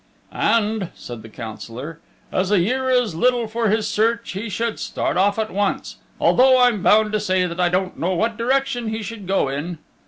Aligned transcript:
"And," 0.33 0.89
said 0.95 1.21
the 1.21 1.29
Councillor, 1.29 1.99
"as 2.31 2.49
a 2.49 2.59
year 2.59 2.89
is 2.89 3.13
little 3.13 3.47
for 3.47 3.69
his 3.69 3.87
search, 3.87 4.31
he 4.31 4.49
should 4.49 4.79
start 4.79 5.15
off 5.15 5.37
at 5.37 5.51
once, 5.53 5.97
although 6.19 6.57
I'm 6.59 6.81
bound 6.81 7.11
to 7.11 7.19
say, 7.19 7.45
that 7.45 7.59
I 7.59 7.69
don't 7.69 7.99
know 7.99 8.15
what 8.15 8.35
direction 8.35 8.87
he 8.87 9.03
should 9.03 9.27
go 9.27 9.47
in." 9.47 9.77